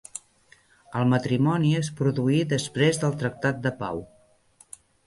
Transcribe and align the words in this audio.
El 0.99 1.05
matrimoni 1.11 1.75
es 1.81 1.91
produí 2.01 2.41
després 2.57 3.03
del 3.05 3.17
tractat 3.25 3.65
de 3.69 3.79
pau. 3.85 4.07